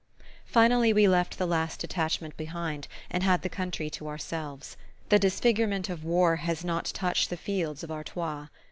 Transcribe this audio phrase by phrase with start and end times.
[0.47, 4.75] Finally we left the last detachment behind, and had the country to ourselves.
[5.09, 8.47] The disfigurement of war has not touched the fields of Artois.